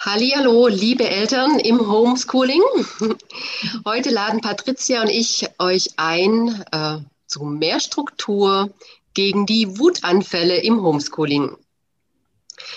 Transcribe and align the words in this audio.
Hallo, 0.00 0.68
liebe 0.68 1.08
Eltern 1.08 1.58
im 1.58 1.90
Homeschooling. 1.90 2.62
Heute 3.84 4.10
laden 4.10 4.40
Patricia 4.40 5.02
und 5.02 5.10
ich 5.10 5.48
euch 5.58 5.88
ein 5.96 6.64
äh, 6.70 6.98
zu 7.26 7.42
mehr 7.42 7.80
Struktur 7.80 8.70
gegen 9.12 9.44
die 9.44 9.76
Wutanfälle 9.76 10.58
im 10.58 10.82
Homeschooling. 10.82 11.56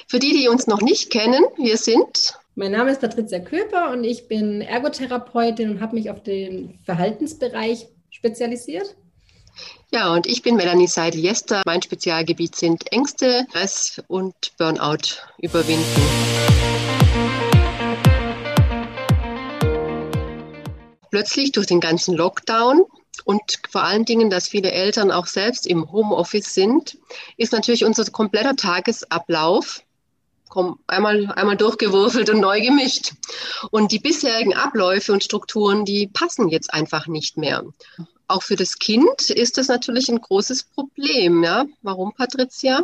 Für 0.08 0.18
die, 0.18 0.34
die 0.34 0.50
uns 0.50 0.66
noch 0.66 0.82
nicht 0.82 1.12
kennen, 1.12 1.44
wir 1.58 1.78
sind. 1.78 2.34
Mein 2.56 2.72
Name 2.72 2.92
ist 2.92 3.02
Patricia 3.02 3.40
Köper 3.40 3.92
und 3.92 4.04
ich 4.04 4.28
bin 4.28 4.62
Ergotherapeutin 4.62 5.70
und 5.70 5.80
habe 5.80 5.96
mich 5.96 6.10
auf 6.10 6.24
den 6.24 6.80
Verhaltensbereich 6.86 7.88
spezialisiert. 8.10 8.96
Ja, 9.92 10.12
und 10.12 10.26
ich 10.26 10.42
bin 10.42 10.56
Melanie 10.56 10.88
Seidel-Jester. 10.88 11.62
Mein 11.68 11.84
Spezialgebiet 11.84 12.56
sind 12.56 12.92
Ängste, 12.92 13.46
Stress 13.50 14.02
und 14.08 14.34
Burnout 14.58 15.20
überwinden. 15.38 16.51
Plötzlich 21.22 21.52
durch 21.52 21.68
den 21.68 21.80
ganzen 21.80 22.16
Lockdown 22.16 22.84
und 23.26 23.42
vor 23.70 23.84
allen 23.84 24.06
Dingen, 24.06 24.32
dass 24.32 24.48
viele 24.48 24.72
Eltern 24.72 25.12
auch 25.12 25.28
selbst 25.28 25.68
im 25.68 25.92
Homeoffice 25.92 26.56
sind, 26.56 26.98
ist 27.38 27.54
natürlich 27.54 27.86
unser 27.86 28.06
kompletter 28.06 28.56
Tagesablauf 28.56 29.84
einmal, 30.88 31.32
einmal 31.34 31.58
durchgewürfelt 31.58 32.32
und 32.32 32.40
neu 32.40 32.60
gemischt. 32.60 33.14
Und 33.70 33.92
die 33.92 34.00
bisherigen 34.00 34.56
Abläufe 34.56 35.14
und 35.14 35.24
Strukturen, 35.24 35.86
die 35.86 36.08
passen 36.08 36.50
jetzt 36.50 36.74
einfach 36.74 37.06
nicht 37.06 37.38
mehr. 37.38 37.64
Auch 38.28 38.42
für 38.42 38.56
das 38.56 38.80
Kind 38.80 39.30
ist 39.30 39.60
das 39.60 39.68
natürlich 39.68 40.10
ein 40.10 40.22
großes 40.22 40.64
Problem. 40.64 41.44
Ja? 41.44 41.66
Warum, 41.84 42.14
Patricia? 42.14 42.82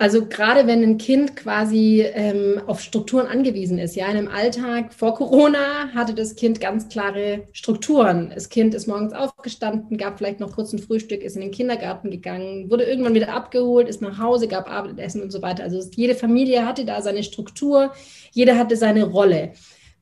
Also 0.00 0.24
gerade 0.24 0.66
wenn 0.66 0.82
ein 0.82 0.96
Kind 0.96 1.36
quasi 1.36 2.00
ähm, 2.14 2.58
auf 2.66 2.80
Strukturen 2.80 3.26
angewiesen 3.26 3.78
ist, 3.78 3.96
ja, 3.96 4.06
in 4.06 4.16
einem 4.16 4.28
Alltag 4.28 4.94
vor 4.94 5.14
Corona 5.14 5.92
hatte 5.94 6.14
das 6.14 6.36
Kind 6.36 6.58
ganz 6.58 6.88
klare 6.88 7.42
Strukturen. 7.52 8.32
Das 8.34 8.48
Kind 8.48 8.74
ist 8.74 8.86
morgens 8.86 9.12
aufgestanden, 9.12 9.98
gab 9.98 10.16
vielleicht 10.16 10.40
noch 10.40 10.54
kurz 10.54 10.72
ein 10.72 10.78
Frühstück, 10.78 11.20
ist 11.20 11.36
in 11.36 11.42
den 11.42 11.50
Kindergarten 11.50 12.10
gegangen, 12.10 12.70
wurde 12.70 12.84
irgendwann 12.84 13.12
wieder 13.12 13.34
abgeholt, 13.34 13.90
ist 13.90 14.00
nach 14.00 14.18
Hause, 14.18 14.48
gab 14.48 14.70
Abendessen 14.70 15.20
und 15.20 15.32
so 15.32 15.42
weiter. 15.42 15.64
Also 15.64 15.86
jede 15.94 16.14
Familie 16.14 16.64
hatte 16.64 16.86
da 16.86 17.02
seine 17.02 17.22
Struktur, 17.22 17.92
jeder 18.32 18.56
hatte 18.56 18.76
seine 18.76 19.04
Rolle. 19.04 19.52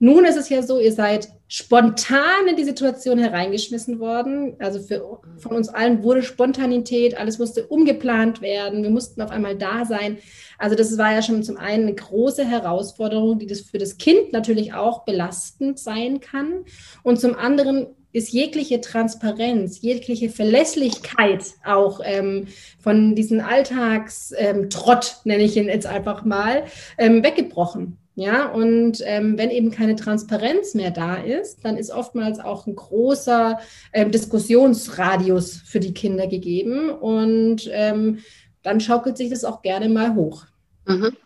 Nun 0.00 0.24
ist 0.24 0.36
es 0.36 0.48
ja 0.48 0.62
so, 0.62 0.78
ihr 0.78 0.92
seid 0.92 1.28
spontan 1.48 2.46
in 2.48 2.56
die 2.56 2.64
Situation 2.64 3.18
hereingeschmissen 3.18 3.98
worden. 3.98 4.54
Also 4.58 4.80
für, 4.80 5.20
von 5.38 5.56
uns 5.56 5.68
allen 5.68 6.02
wurde 6.02 6.22
Spontanität, 6.22 7.18
alles 7.18 7.38
musste 7.38 7.66
umgeplant 7.66 8.40
werden, 8.40 8.82
wir 8.82 8.90
mussten 8.90 9.22
auf 9.22 9.30
einmal 9.30 9.56
da 9.56 9.84
sein. 9.84 10.18
Also 10.58 10.76
das 10.76 10.96
war 10.98 11.12
ja 11.12 11.22
schon 11.22 11.42
zum 11.42 11.56
einen 11.56 11.84
eine 11.84 11.94
große 11.94 12.44
Herausforderung, 12.44 13.38
die 13.38 13.46
das 13.46 13.62
für 13.62 13.78
das 13.78 13.96
Kind 13.96 14.32
natürlich 14.32 14.74
auch 14.74 15.04
belastend 15.04 15.78
sein 15.78 16.20
kann. 16.20 16.64
Und 17.02 17.18
zum 17.18 17.34
anderen 17.34 17.86
ist 18.12 18.32
jegliche 18.32 18.80
Transparenz, 18.80 19.82
jegliche 19.82 20.30
Verlässlichkeit 20.30 21.44
auch 21.64 22.00
ähm, 22.02 22.48
von 22.78 23.14
diesem 23.14 23.40
Alltagstrott, 23.40 25.16
ähm, 25.16 25.20
nenne 25.24 25.42
ich 25.42 25.56
ihn 25.56 25.66
jetzt 25.66 25.86
einfach 25.86 26.24
mal, 26.24 26.64
ähm, 26.96 27.22
weggebrochen. 27.22 27.98
Ja, 28.18 28.46
und 28.46 29.00
ähm, 29.04 29.38
wenn 29.38 29.48
eben 29.48 29.70
keine 29.70 29.94
Transparenz 29.94 30.74
mehr 30.74 30.90
da 30.90 31.14
ist, 31.14 31.64
dann 31.64 31.76
ist 31.76 31.92
oftmals 31.92 32.40
auch 32.40 32.66
ein 32.66 32.74
großer 32.74 33.60
ähm, 33.92 34.10
Diskussionsradius 34.10 35.62
für 35.64 35.78
die 35.78 35.94
Kinder 35.94 36.26
gegeben 36.26 36.90
und 36.90 37.70
ähm, 37.70 38.18
dann 38.64 38.80
schaukelt 38.80 39.16
sich 39.16 39.30
das 39.30 39.44
auch 39.44 39.62
gerne 39.62 39.88
mal 39.88 40.16
hoch. 40.16 40.46
Mhm. 40.86 41.16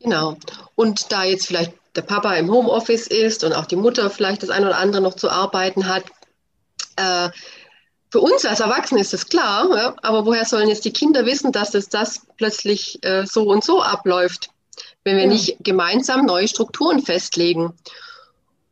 Genau. 0.00 0.38
Und 0.74 1.12
da 1.12 1.24
jetzt 1.24 1.48
vielleicht 1.48 1.74
der 1.94 2.00
Papa 2.00 2.34
im 2.36 2.50
Homeoffice 2.50 3.08
ist 3.08 3.44
und 3.44 3.52
auch 3.52 3.66
die 3.66 3.76
Mutter 3.76 4.08
vielleicht 4.08 4.42
das 4.42 4.48
eine 4.48 4.68
oder 4.68 4.78
andere 4.78 5.02
noch 5.02 5.16
zu 5.16 5.28
arbeiten 5.28 5.86
hat, 5.86 6.04
äh, 6.96 7.28
für 8.10 8.20
uns 8.20 8.46
als 8.46 8.60
Erwachsene 8.60 9.02
ist 9.02 9.12
das 9.12 9.28
klar, 9.28 9.68
ja, 9.76 9.94
aber 10.00 10.24
woher 10.24 10.46
sollen 10.46 10.70
jetzt 10.70 10.86
die 10.86 10.94
Kinder 10.94 11.26
wissen, 11.26 11.52
dass 11.52 11.74
es 11.74 11.90
das 11.90 12.22
plötzlich 12.38 13.04
äh, 13.04 13.26
so 13.26 13.42
und 13.50 13.62
so 13.62 13.82
abläuft? 13.82 14.48
Wenn 15.06 15.16
wir 15.16 15.24
ja. 15.24 15.30
nicht 15.30 15.56
gemeinsam 15.60 16.26
neue 16.26 16.48
Strukturen 16.48 17.00
festlegen. 17.00 17.72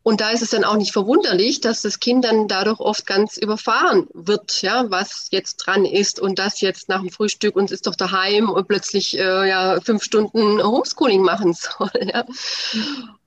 Und 0.02 0.20
da 0.20 0.30
ist 0.30 0.42
es 0.42 0.50
dann 0.50 0.64
auch 0.64 0.76
nicht 0.76 0.92
verwunderlich, 0.92 1.62
dass 1.62 1.80
das 1.80 1.98
Kind 1.98 2.26
dann 2.26 2.46
dadurch 2.46 2.78
oft 2.78 3.06
ganz 3.06 3.38
überfahren 3.38 4.06
wird, 4.12 4.60
ja, 4.60 4.84
was 4.90 5.28
jetzt 5.30 5.56
dran 5.56 5.86
ist 5.86 6.20
und 6.20 6.38
das 6.38 6.60
jetzt 6.60 6.90
nach 6.90 7.00
dem 7.00 7.08
Frühstück 7.08 7.56
und 7.56 7.70
ist 7.70 7.86
doch 7.86 7.94
daheim 7.94 8.50
und 8.50 8.68
plötzlich 8.68 9.16
äh, 9.16 9.48
ja 9.48 9.80
fünf 9.80 10.02
Stunden 10.02 10.62
Homeschooling 10.62 11.22
machen 11.22 11.54
soll. 11.78 11.90
Ja. 12.02 12.26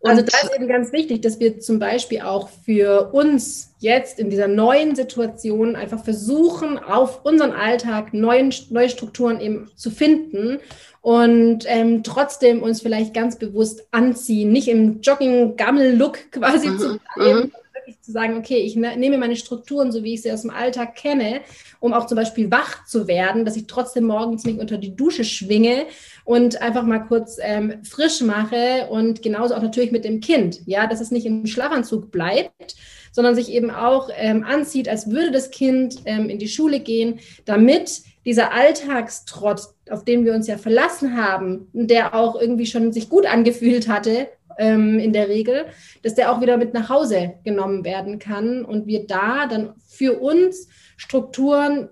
Also 0.03 0.22
da 0.22 0.38
ist 0.44 0.56
eben 0.56 0.68
ganz 0.68 0.91
wichtig, 0.91 1.22
dass 1.22 1.40
wir 1.40 1.59
zum 1.59 1.80
Beispiel 1.80 2.22
auch 2.22 2.50
für 2.66 3.09
uns 3.13 3.74
jetzt 3.80 4.19
in 4.19 4.30
dieser 4.30 4.47
neuen 4.47 4.96
Situation 4.96 5.75
einfach 5.75 6.03
versuchen, 6.03 6.78
auf 6.78 7.25
unseren 7.25 7.52
Alltag 7.52 8.13
neuen, 8.13 8.53
neue 8.69 8.90
Strukturen 8.90 9.40
eben 9.40 9.72
zu 9.75 9.90
finden 9.90 10.59
und 11.02 11.63
ähm, 11.66 12.03
trotzdem 12.03 12.62
uns 12.62 12.81
vielleicht 12.81 13.13
ganz 13.13 13.38
bewusst 13.38 13.88
anziehen, 13.91 14.52
nicht 14.52 14.68
im 14.68 15.02
Jogging-Gammel-Look 15.02 16.31
quasi 16.31 16.69
mhm, 16.69 16.79
zu 16.79 17.00
bleiben, 17.16 17.40
mhm. 17.40 17.52
Wirklich 17.87 18.01
zu 18.01 18.11
sagen, 18.11 18.37
okay, 18.37 18.57
ich 18.57 18.75
ne, 18.75 18.97
nehme 18.97 19.17
meine 19.17 19.37
Strukturen, 19.37 19.91
so 19.91 20.03
wie 20.03 20.13
ich 20.13 20.21
sie 20.21 20.31
aus 20.31 20.41
dem 20.41 20.51
Alltag 20.51 20.95
kenne, 20.95 21.39
um 21.79 21.93
auch 21.93 22.05
zum 22.05 22.17
Beispiel 22.17 22.51
wach 22.51 22.85
zu 22.85 23.07
werden, 23.07 23.45
dass 23.45 23.55
ich 23.55 23.65
trotzdem 23.65 24.03
morgens 24.03 24.43
mich 24.43 24.59
unter 24.59 24.77
die 24.77 24.95
Dusche 24.95 25.23
schwinge 25.23 25.85
und 26.25 26.61
einfach 26.61 26.83
mal 26.83 26.99
kurz 26.99 27.37
ähm, 27.41 27.83
frisch 27.83 28.21
mache 28.21 28.87
und 28.89 29.21
genauso 29.21 29.55
auch 29.55 29.61
natürlich 29.61 29.91
mit 29.91 30.03
dem 30.03 30.19
Kind, 30.19 30.61
ja, 30.65 30.85
dass 30.87 30.99
es 30.99 31.11
nicht 31.11 31.25
im 31.25 31.47
Schlafanzug 31.47 32.11
bleibt, 32.11 32.75
sondern 33.13 33.35
sich 33.35 33.49
eben 33.51 33.71
auch 33.71 34.09
ähm, 34.15 34.43
anzieht, 34.43 34.89
als 34.89 35.09
würde 35.09 35.31
das 35.31 35.49
Kind 35.49 36.01
ähm, 36.03 36.29
in 36.29 36.39
die 36.39 36.49
Schule 36.49 36.81
gehen, 36.81 37.19
damit 37.45 38.01
dieser 38.25 38.51
Alltagstrott, 38.51 39.61
auf 39.89 40.03
den 40.03 40.25
wir 40.25 40.33
uns 40.33 40.47
ja 40.47 40.57
verlassen 40.57 41.15
haben, 41.15 41.69
der 41.71 42.13
auch 42.13 42.39
irgendwie 42.39 42.65
schon 42.65 42.91
sich 42.91 43.07
gut 43.07 43.25
angefühlt 43.25 43.87
hatte, 43.87 44.27
ähm, 44.57 45.00
in 45.00 45.13
der 45.13 45.28
Regel, 45.29 45.66
dass 46.03 46.16
der 46.16 46.31
auch 46.31 46.41
wieder 46.41 46.57
mit 46.57 46.73
nach 46.73 46.90
Hause 46.90 47.35
genommen 47.44 47.85
werden 47.85 48.19
kann 48.19 48.66
und 48.66 48.88
wir 48.88 49.07
da 49.07 49.47
dann 49.47 49.73
für 49.88 50.19
uns 50.19 50.68
Strukturen 50.97 51.90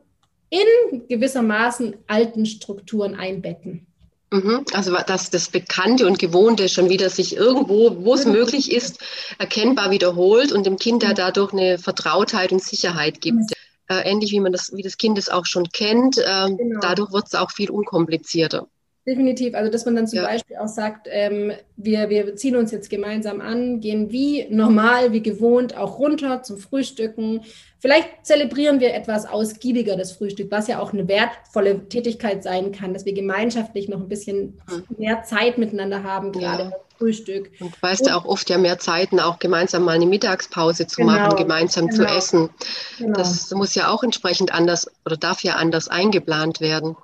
in 0.49 1.07
gewissermaßen 1.07 1.95
alten 2.07 2.45
Strukturen 2.45 3.15
einbetten. 3.15 3.87
Mhm. 4.31 4.65
Also 4.73 4.95
dass 5.05 5.29
das 5.29 5.49
Bekannte 5.49 6.07
und 6.07 6.19
Gewohnte 6.19 6.69
schon 6.69 6.89
wieder 6.89 7.09
sich 7.09 7.35
irgendwo, 7.35 8.03
wo 8.03 8.13
es 8.15 8.25
möglich 8.25 8.71
ist, 8.71 8.99
erkennbar 9.37 9.91
wiederholt 9.91 10.51
und 10.51 10.65
dem 10.65 10.77
Kind 10.77 11.03
da 11.03 11.13
dadurch 11.13 11.53
eine 11.53 11.77
Vertrautheit 11.77 12.51
und 12.51 12.63
Sicherheit 12.63 13.21
gibt 13.21 13.53
äh, 13.87 14.09
ähnlich 14.09 14.31
wie 14.31 14.39
man 14.39 14.51
das, 14.51 14.73
wie 14.73 14.81
das 14.81 14.97
Kind 14.97 15.17
es 15.17 15.29
auch 15.29 15.45
schon 15.45 15.69
kennt. 15.71 16.17
Ähm, 16.25 16.57
genau. 16.57 16.79
Dadurch 16.81 17.11
wird 17.11 17.27
es 17.27 17.35
auch 17.35 17.51
viel 17.51 17.69
unkomplizierter. 17.69 18.67
Definitiv. 19.07 19.53
Also, 19.53 19.71
dass 19.71 19.85
man 19.85 19.95
dann 19.95 20.07
zum 20.07 20.17
ja. 20.17 20.25
Beispiel 20.25 20.57
auch 20.57 20.67
sagt, 20.67 21.07
ähm, 21.11 21.51
wir, 21.77 22.09
wir 22.09 22.35
ziehen 22.35 22.55
uns 22.55 22.71
jetzt 22.71 22.89
gemeinsam 22.89 23.39
an, 23.39 23.79
gehen 23.79 24.11
wie 24.11 24.47
normal, 24.49 25.11
wie 25.11 25.21
gewohnt 25.21 25.77
auch 25.77 25.99
runter 25.99 26.41
zum 26.41 26.57
Frühstücken. 26.57 27.41
Vielleicht 27.77 28.25
zelebrieren 28.25 28.79
wir 28.79 28.95
etwas 28.95 29.27
ausgiebiger 29.27 29.95
das 29.95 30.13
Frühstück, 30.13 30.49
was 30.49 30.67
ja 30.67 30.79
auch 30.79 30.91
eine 30.91 31.07
wertvolle 31.07 31.87
Tätigkeit 31.87 32.41
sein 32.41 32.71
kann, 32.71 32.95
dass 32.95 33.05
wir 33.05 33.13
gemeinschaftlich 33.13 33.89
noch 33.89 33.99
ein 33.99 34.09
bisschen 34.09 34.59
hm. 34.67 34.85
mehr 34.97 35.21
Zeit 35.21 35.59
miteinander 35.59 36.01
haben, 36.01 36.31
gerade 36.31 36.63
ja. 36.63 36.71
Frühstück. 36.97 37.51
Und 37.59 37.79
weißt 37.83 38.07
du 38.07 38.15
auch 38.15 38.25
oft 38.25 38.49
ja 38.49 38.57
mehr 38.57 38.79
Zeiten, 38.79 39.19
auch 39.19 39.37
gemeinsam 39.37 39.83
mal 39.83 39.91
eine 39.91 40.07
Mittagspause 40.07 40.87
zu 40.87 41.01
genau. 41.01 41.11
machen, 41.11 41.37
gemeinsam 41.37 41.89
genau. 41.89 42.07
zu 42.07 42.17
essen. 42.17 42.49
Genau. 42.97 43.13
Das 43.13 43.51
muss 43.51 43.75
ja 43.75 43.89
auch 43.89 44.01
entsprechend 44.01 44.51
anders 44.51 44.89
oder 45.05 45.17
darf 45.17 45.43
ja 45.43 45.57
anders 45.57 45.89
eingeplant 45.89 46.59
werden. 46.59 46.95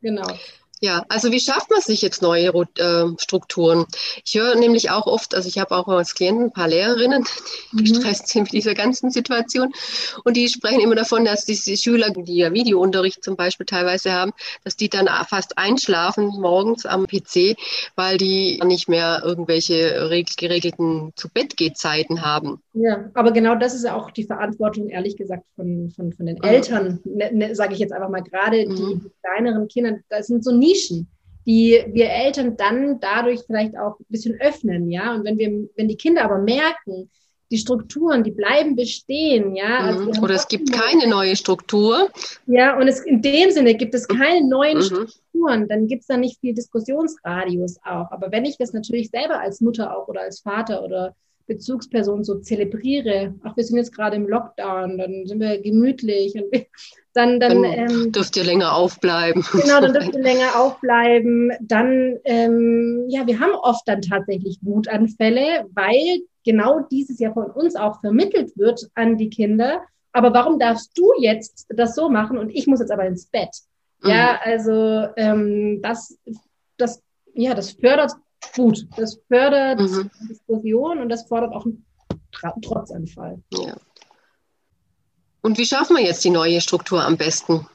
Genau. 0.00 0.26
Ja, 0.82 1.04
also 1.10 1.30
wie 1.30 1.40
schafft 1.40 1.70
man 1.70 1.82
sich 1.82 2.00
jetzt 2.00 2.22
neue 2.22 2.48
äh, 2.48 3.04
Strukturen? 3.18 3.84
Ich 4.24 4.34
höre 4.34 4.54
nämlich 4.54 4.90
auch 4.90 5.06
oft, 5.06 5.34
also 5.34 5.46
ich 5.46 5.58
habe 5.58 5.76
auch 5.76 5.86
als 5.88 6.14
Klienten 6.14 6.46
ein 6.46 6.52
paar 6.52 6.68
Lehrerinnen, 6.68 7.24
die 7.72 7.82
mhm. 7.82 7.84
gestresst 7.84 8.28
sind 8.28 8.44
mit 8.44 8.52
dieser 8.52 8.74
ganzen 8.74 9.10
Situation 9.10 9.74
und 10.24 10.38
die 10.38 10.48
sprechen 10.48 10.80
immer 10.80 10.94
davon, 10.94 11.26
dass 11.26 11.44
diese 11.44 11.76
Schüler, 11.76 12.08
die 12.10 12.36
ja 12.36 12.54
Videounterricht 12.54 13.22
zum 13.22 13.36
Beispiel 13.36 13.66
teilweise 13.66 14.12
haben, 14.12 14.32
dass 14.64 14.74
die 14.74 14.88
dann 14.88 15.06
fast 15.28 15.58
einschlafen 15.58 16.28
morgens 16.28 16.86
am 16.86 17.06
PC, 17.06 17.56
weil 17.94 18.16
die 18.16 18.58
nicht 18.64 18.88
mehr 18.88 19.20
irgendwelche 19.22 20.08
geregelten 20.38 21.12
zu 21.14 21.28
Bett 21.28 21.56
Zeiten 21.74 22.22
haben. 22.22 22.62
Ja, 22.72 23.10
aber 23.14 23.32
genau 23.32 23.56
das 23.56 23.74
ist 23.74 23.84
ja 23.84 23.96
auch 23.96 24.10
die 24.10 24.24
Verantwortung, 24.24 24.88
ehrlich 24.88 25.16
gesagt, 25.16 25.44
von, 25.56 25.90
von, 25.90 26.12
von 26.12 26.26
den 26.26 26.36
mhm. 26.36 26.44
Eltern, 26.44 27.00
ne, 27.04 27.30
ne, 27.32 27.54
sage 27.54 27.74
ich 27.74 27.80
jetzt 27.80 27.92
einfach 27.92 28.08
mal 28.08 28.22
gerade, 28.22 28.68
mhm. 28.68 28.76
die 28.76 29.10
kleineren 29.22 29.66
Kinder, 29.66 29.98
das 30.08 30.28
sind 30.28 30.44
so 30.44 30.52
Nischen, 30.52 31.08
die 31.46 31.82
wir 31.88 32.10
Eltern 32.10 32.56
dann 32.56 33.00
dadurch 33.00 33.40
vielleicht 33.44 33.76
auch 33.76 33.98
ein 33.98 34.06
bisschen 34.08 34.40
öffnen, 34.40 34.90
ja. 34.90 35.14
Und 35.14 35.24
wenn 35.24 35.38
wir, 35.38 35.68
wenn 35.76 35.88
die 35.88 35.96
Kinder 35.96 36.24
aber 36.24 36.38
merken, 36.38 37.10
die 37.50 37.58
Strukturen, 37.58 38.22
die 38.22 38.30
bleiben 38.30 38.76
bestehen, 38.76 39.56
ja. 39.56 39.78
Also 39.80 40.04
mhm. 40.04 40.22
Oder 40.22 40.34
es 40.34 40.46
gibt 40.46 40.70
keine 40.70 41.08
neue 41.08 41.34
Struktur. 41.34 42.08
Ja, 42.46 42.78
und 42.78 42.86
es, 42.86 43.00
in 43.00 43.20
dem 43.20 43.50
Sinne 43.50 43.74
gibt 43.74 43.94
es 43.94 44.06
keine 44.06 44.46
neuen 44.46 44.78
mhm. 44.78 44.82
Strukturen, 44.82 45.66
dann 45.68 45.88
gibt 45.88 46.02
es 46.02 46.06
da 46.06 46.16
nicht 46.16 46.38
viel 46.38 46.54
Diskussionsradius 46.54 47.78
auch. 47.78 48.12
Aber 48.12 48.30
wenn 48.30 48.44
ich 48.44 48.56
das 48.58 48.72
natürlich 48.72 49.10
selber 49.10 49.40
als 49.40 49.60
Mutter 49.60 49.96
auch 49.96 50.06
oder 50.06 50.20
als 50.20 50.40
Vater 50.40 50.84
oder 50.84 51.16
Bezugsperson 51.46 52.24
so 52.24 52.38
zelebriere, 52.38 53.34
ach, 53.42 53.56
wir 53.56 53.64
sind 53.64 53.76
jetzt 53.76 53.94
gerade 53.94 54.16
im 54.16 54.28
Lockdown, 54.28 54.98
dann 54.98 55.26
sind 55.26 55.40
wir 55.40 55.60
gemütlich 55.60 56.34
und 56.34 56.66
dann, 57.12 57.40
dann, 57.40 57.62
dann 57.62 57.64
ähm, 57.64 58.12
dürft 58.12 58.36
ihr 58.36 58.44
länger 58.44 58.74
aufbleiben. 58.74 59.44
Genau, 59.52 59.80
dann 59.80 59.92
dürft 59.92 60.14
ihr 60.14 60.22
länger 60.22 60.56
aufbleiben. 60.56 61.52
Dann, 61.60 62.18
ähm, 62.24 63.06
ja, 63.08 63.26
wir 63.26 63.40
haben 63.40 63.54
oft 63.54 63.86
dann 63.86 64.00
tatsächlich 64.00 64.58
Wutanfälle, 64.62 65.66
weil 65.74 66.20
genau 66.44 66.80
dieses 66.90 67.18
ja 67.18 67.32
von 67.32 67.50
uns 67.50 67.74
auch 67.74 68.00
vermittelt 68.00 68.56
wird 68.56 68.88
an 68.94 69.16
die 69.16 69.30
Kinder. 69.30 69.82
Aber 70.12 70.32
warum 70.32 70.58
darfst 70.58 70.96
du 70.96 71.12
jetzt 71.18 71.66
das 71.68 71.94
so 71.94 72.08
machen 72.08 72.38
und 72.38 72.50
ich 72.50 72.66
muss 72.66 72.80
jetzt 72.80 72.92
aber 72.92 73.06
ins 73.06 73.26
Bett? 73.26 73.50
Mhm. 74.02 74.10
Ja, 74.10 74.40
also 74.42 75.08
ähm, 75.16 75.80
das, 75.82 76.16
das, 76.76 77.02
ja, 77.34 77.54
das 77.54 77.72
fördert 77.72 78.12
gut. 78.54 78.86
Das 78.96 79.18
fördert 79.28 79.80
mhm. 79.80 80.10
Diskussion 80.28 81.00
und 81.00 81.08
das 81.08 81.26
fordert 81.26 81.52
auch 81.52 81.64
einen 81.64 81.84
Trotzanfall. 82.62 83.42
Ja. 83.52 83.76
Und 85.42 85.58
wie 85.58 85.66
schaffen 85.66 85.96
wir 85.96 86.04
jetzt 86.04 86.24
die 86.24 86.30
neue 86.30 86.60
Struktur 86.60 87.02
am 87.04 87.16
besten? 87.16 87.66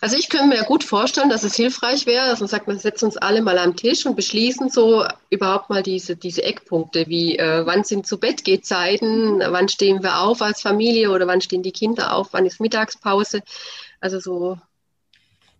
Also 0.00 0.16
ich 0.16 0.30
könnte 0.30 0.46
mir 0.46 0.56
ja 0.56 0.64
gut 0.64 0.82
vorstellen, 0.82 1.28
dass 1.28 1.44
es 1.44 1.54
hilfreich 1.54 2.06
wäre, 2.06 2.28
dass 2.28 2.40
man 2.40 2.48
sagt, 2.48 2.66
wir 2.66 2.76
setzen 2.78 3.04
uns 3.04 3.18
alle 3.18 3.42
mal 3.42 3.58
am 3.58 3.76
Tisch 3.76 4.06
und 4.06 4.16
beschließen 4.16 4.70
so 4.70 5.04
überhaupt 5.28 5.68
mal 5.68 5.82
diese, 5.82 6.16
diese 6.16 6.42
Eckpunkte, 6.42 7.06
wie 7.06 7.38
äh, 7.38 7.66
wann 7.66 7.84
sind 7.84 8.06
zu 8.06 8.18
Bett 8.18 8.42
geht 8.42 8.64
Zeiten, 8.64 9.40
wann 9.40 9.68
stehen 9.68 10.02
wir 10.02 10.20
auf 10.20 10.40
als 10.40 10.62
Familie 10.62 11.10
oder 11.10 11.26
wann 11.26 11.42
stehen 11.42 11.62
die 11.62 11.72
Kinder 11.72 12.14
auf, 12.14 12.28
wann 12.32 12.46
ist 12.46 12.60
Mittagspause. 12.60 13.42
Also 14.00 14.20
so. 14.20 14.58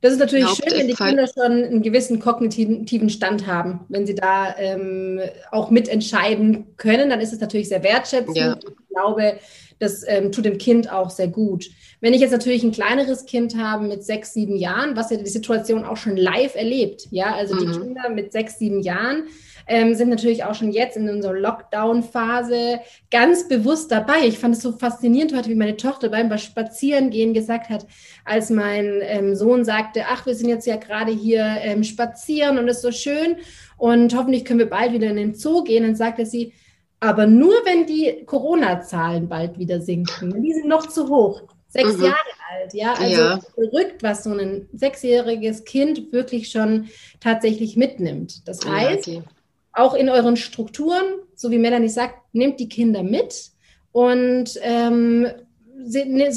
Das 0.02 0.12
ist 0.12 0.18
natürlich 0.18 0.48
schön, 0.48 0.72
wenn 0.78 0.88
die 0.88 0.94
Kinder 0.94 1.26
schon 1.26 1.52
einen 1.52 1.82
gewissen 1.82 2.20
kognitiven 2.20 3.10
Stand 3.10 3.46
haben. 3.46 3.80
Wenn 3.88 4.06
sie 4.06 4.14
da 4.14 4.56
ähm, 4.56 5.20
auch 5.50 5.70
mitentscheiden 5.70 6.76
können, 6.76 7.10
dann 7.10 7.20
ist 7.20 7.34
es 7.34 7.40
natürlich 7.40 7.68
sehr 7.68 7.82
wertschätzend. 7.82 8.36
Ja. 8.36 8.56
Ich 8.90 8.96
glaube, 8.96 9.38
das 9.78 10.04
ähm, 10.06 10.32
tut 10.32 10.44
dem 10.44 10.58
Kind 10.58 10.92
auch 10.92 11.10
sehr 11.10 11.28
gut. 11.28 11.70
Wenn 12.00 12.14
ich 12.14 12.20
jetzt 12.20 12.32
natürlich 12.32 12.62
ein 12.62 12.72
kleineres 12.72 13.26
Kind 13.26 13.56
habe 13.56 13.86
mit 13.86 14.04
sechs, 14.04 14.32
sieben 14.32 14.56
Jahren, 14.56 14.96
was 14.96 15.10
ja 15.10 15.16
die 15.16 15.28
Situation 15.28 15.84
auch 15.84 15.96
schon 15.96 16.16
live 16.16 16.54
erlebt, 16.54 17.06
ja, 17.10 17.34
also 17.34 17.54
mhm. 17.54 17.58
die 17.60 17.78
Kinder 17.78 18.08
mit 18.10 18.32
sechs, 18.32 18.58
sieben 18.58 18.80
Jahren 18.80 19.24
ähm, 19.66 19.94
sind 19.94 20.08
natürlich 20.08 20.44
auch 20.44 20.54
schon 20.54 20.72
jetzt 20.72 20.96
in 20.96 21.08
unserer 21.08 21.34
Lockdown-Phase 21.34 22.80
ganz 23.10 23.48
bewusst 23.48 23.92
dabei. 23.92 24.26
Ich 24.26 24.38
fand 24.38 24.56
es 24.56 24.62
so 24.62 24.72
faszinierend 24.72 25.34
heute, 25.36 25.48
wie 25.50 25.54
meine 25.54 25.76
Tochter 25.76 26.08
beim 26.08 26.36
Spazierengehen 26.36 27.34
gesagt 27.34 27.68
hat, 27.68 27.86
als 28.24 28.50
mein 28.50 29.00
ähm, 29.02 29.36
Sohn 29.36 29.64
sagte, 29.64 30.04
ach, 30.08 30.26
wir 30.26 30.34
sind 30.34 30.48
jetzt 30.48 30.66
ja 30.66 30.76
gerade 30.76 31.12
hier 31.12 31.44
ähm, 31.62 31.84
spazieren 31.84 32.58
und 32.58 32.68
es 32.68 32.78
ist 32.78 32.82
so 32.82 32.92
schön 32.92 33.36
und 33.76 34.14
hoffentlich 34.16 34.44
können 34.44 34.58
wir 34.58 34.70
bald 34.70 34.92
wieder 34.92 35.08
in 35.08 35.16
den 35.16 35.34
Zoo 35.34 35.62
gehen. 35.64 35.84
Dann 35.84 35.96
sagte 35.96 36.26
sie, 36.26 36.52
aber 37.00 37.26
nur 37.26 37.54
wenn 37.64 37.86
die 37.86 38.24
Corona-Zahlen 38.26 39.28
bald 39.28 39.58
wieder 39.58 39.80
sinken. 39.80 40.42
Die 40.42 40.52
sind 40.52 40.68
noch 40.68 40.86
zu 40.86 41.08
hoch 41.08 41.42
sechs 41.70 41.96
mhm. 41.96 42.04
Jahre 42.04 42.16
alt, 42.50 42.74
ja. 42.74 42.92
Also 42.92 43.22
ja. 43.22 43.40
verrückt, 43.54 44.02
was 44.02 44.24
so 44.24 44.32
ein 44.32 44.68
sechsjähriges 44.72 45.64
Kind 45.64 46.12
wirklich 46.12 46.50
schon 46.50 46.88
tatsächlich 47.20 47.76
mitnimmt. 47.76 48.46
Das 48.46 48.66
heißt, 48.66 49.06
ja, 49.06 49.18
okay. 49.18 49.28
auch 49.72 49.94
in 49.94 50.08
euren 50.08 50.36
Strukturen, 50.36 51.04
so 51.34 51.50
wie 51.50 51.58
Melanie 51.58 51.88
sagt, 51.88 52.16
nehmt 52.34 52.60
die 52.60 52.68
Kinder 52.68 53.02
mit 53.02 53.52
und 53.92 54.58
ähm, 54.62 55.28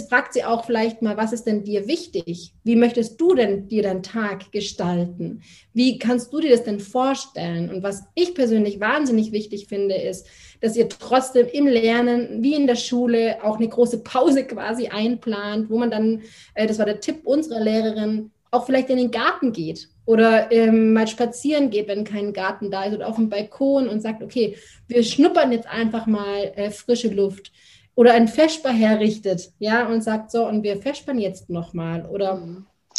fragt 0.10 0.34
sie 0.34 0.44
auch 0.44 0.66
vielleicht 0.66 1.02
mal, 1.02 1.18
was 1.18 1.34
ist 1.34 1.46
denn 1.46 1.64
dir 1.64 1.88
wichtig? 1.88 2.54
Wie 2.64 2.76
möchtest 2.76 3.20
du 3.20 3.36
denn 3.36 3.68
dir 3.68 3.84
deinen 3.84 4.04
Tag 4.04 4.52
gestalten? 4.52 5.42
Wie 5.74 5.98
kannst 5.98 6.32
du 6.34 6.40
dir 6.40 6.52
das 6.52 6.64
denn 6.64 6.80
vorstellen? 6.80 7.70
Und 7.70 7.84
was 7.84 8.04
ich 8.16 8.34
persönlich 8.36 8.80
wahnsinnig 8.80 9.32
wichtig 9.32 9.68
finde, 9.68 9.96
ist, 9.96 10.28
dass 10.62 10.76
ihr 10.76 10.90
trotzdem 10.90 11.48
im 11.48 11.68
Lernen, 11.68 12.42
wie 12.42 12.56
in 12.56 12.68
der 12.68 12.76
Schule, 12.76 13.44
auch 13.44 13.58
eine 13.58 13.68
große 13.68 14.04
Pause 14.04 14.46
quasi 14.46 14.88
einplant, 14.88 15.70
wo 15.70 15.78
man 15.78 15.92
dann, 15.92 16.22
äh, 16.54 16.68
das 16.68 16.80
war 16.80 16.86
der 16.86 17.00
Tipp 17.00 17.22
unserer 17.26 17.60
Lehrerin, 17.60 18.32
auch 18.52 18.66
vielleicht 18.66 18.90
in 18.90 18.98
den 18.98 19.12
Garten 19.12 19.52
geht 19.52 19.90
oder 20.06 20.52
ähm, 20.52 20.94
mal 20.94 21.08
spazieren 21.08 21.70
geht, 21.70 21.88
wenn 21.88 22.04
kein 22.04 22.34
Garten 22.34 22.70
da 22.70 22.84
ist 22.84 22.94
oder 22.94 23.08
auf 23.08 23.16
dem 23.16 23.30
Balkon 23.30 23.88
und 23.88 24.02
sagt, 24.02 24.22
okay, 24.22 24.58
wir 24.88 25.04
schnuppern 25.04 25.52
jetzt 25.52 25.68
einfach 25.68 26.06
mal 26.06 26.52
äh, 26.56 26.70
frische 26.70 27.10
Luft 27.10 27.52
oder 27.96 28.14
ein 28.14 28.28
Vesper 28.28 28.72
herrichtet, 28.72 29.52
ja, 29.60 29.88
und 29.88 30.04
sagt 30.04 30.32
so, 30.32 30.48
und 30.48 30.64
wir 30.64 30.82
vespern 30.82 31.20
jetzt 31.20 31.50
nochmal 31.50 32.06
oder 32.06 32.42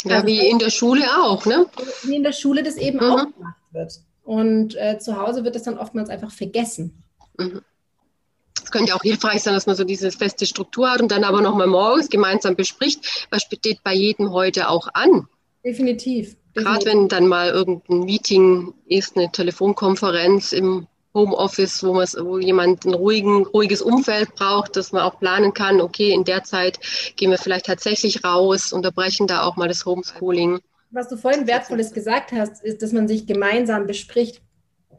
ja, 0.03 0.15
also, 0.15 0.27
wie 0.27 0.47
in 0.49 0.59
der 0.59 0.69
Schule 0.69 1.05
auch, 1.21 1.45
ne? 1.45 1.65
Wie 2.03 2.15
in 2.15 2.23
der 2.23 2.33
Schule 2.33 2.63
das 2.63 2.77
eben 2.77 2.97
mhm. 2.97 3.03
auch 3.03 3.23
gemacht 3.23 3.57
wird. 3.71 3.93
Und 4.23 4.75
äh, 4.75 4.97
zu 4.99 5.17
Hause 5.17 5.43
wird 5.43 5.55
das 5.55 5.63
dann 5.63 5.77
oftmals 5.77 6.09
einfach 6.09 6.31
vergessen. 6.31 7.03
Mhm. 7.37 7.61
Es 8.63 8.71
könnte 8.71 8.95
auch 8.95 9.03
hilfreich 9.03 9.43
sein, 9.43 9.53
dass 9.53 9.67
man 9.67 9.75
so 9.75 9.83
diese 9.83 10.11
feste 10.11 10.45
Struktur 10.45 10.89
hat 10.89 11.01
und 11.01 11.11
dann 11.11 11.23
aber 11.23 11.41
nochmal 11.41 11.67
morgens 11.67 12.09
gemeinsam 12.09 12.55
bespricht, 12.55 13.27
was 13.29 13.43
steht 13.43 13.83
bei 13.83 13.93
jedem 13.93 14.31
heute 14.31 14.69
auch 14.69 14.87
an. 14.93 15.27
Definitiv. 15.63 16.35
Gerade 16.55 16.85
wenn 16.85 17.07
dann 17.07 17.27
mal 17.27 17.49
irgendein 17.49 17.99
Meeting 17.99 18.73
ist, 18.87 19.17
eine 19.17 19.31
Telefonkonferenz 19.31 20.51
im 20.51 20.87
Homeoffice, 21.15 21.83
wo, 21.83 21.95
wo 21.95 22.37
jemand 22.37 22.85
ein 22.85 22.93
ruhigen, 22.93 23.47
ruhiges 23.47 23.81
Umfeld 23.81 24.35
braucht, 24.35 24.75
dass 24.75 24.91
man 24.91 25.01
auch 25.01 25.19
planen 25.19 25.53
kann, 25.53 25.81
okay, 25.81 26.11
in 26.11 26.25
der 26.25 26.43
Zeit 26.43 26.79
gehen 27.15 27.31
wir 27.31 27.39
vielleicht 27.39 27.65
tatsächlich 27.65 28.23
raus, 28.23 28.71
unterbrechen 28.71 29.25
da 29.25 29.43
auch 29.43 29.55
mal 29.55 29.67
das 29.67 29.85
Homeschooling. 29.85 30.59
Was 30.91 31.09
du 31.09 31.17
vorhin 31.17 31.47
Wertvolles 31.47 31.91
gesagt 31.93 32.31
hast, 32.31 32.63
ist, 32.63 32.81
dass 32.81 32.91
man 32.91 33.07
sich 33.07 33.25
gemeinsam 33.25 33.87
bespricht, 33.87 34.41